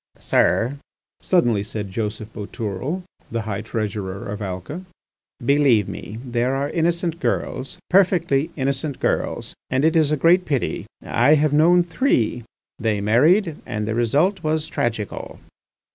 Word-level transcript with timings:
.""Sir," 0.33 0.79
suddenly 1.21 1.61
said 1.61 1.91
Joseph 1.91 2.33
Boutourlé, 2.33 3.03
the 3.29 3.43
High 3.43 3.61
Treasurer 3.61 4.29
of 4.31 4.41
Alca, 4.41 4.83
"believe 5.45 5.87
me, 5.87 6.17
there 6.25 6.55
are 6.55 6.71
innocent 6.71 7.19
girls, 7.19 7.77
perfectly 7.87 8.49
innocent 8.55 8.99
girls, 8.99 9.53
and 9.69 9.85
it 9.85 9.95
is 9.95 10.11
a 10.11 10.17
great 10.17 10.43
pity. 10.45 10.87
I 11.03 11.35
have 11.35 11.53
known 11.53 11.83
three. 11.83 12.43
They 12.79 12.99
married, 12.99 13.57
and 13.63 13.87
the 13.87 13.93
result 13.93 14.41
was 14.41 14.65
tragical." 14.65 15.39